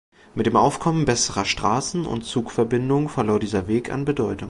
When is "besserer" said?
1.05-1.45